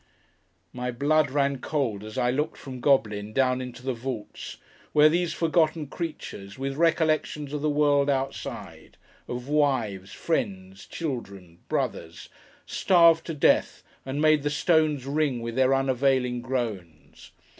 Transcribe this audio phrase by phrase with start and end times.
[0.73, 4.57] My blood ran cold, as I looked from Goblin, down into the vaults,
[4.93, 12.29] where these forgotten creatures, with recollections of the world outside: of wives, friends, children, brothers:
[12.65, 17.29] starved to death, and made the stones ring with their unavailing groans.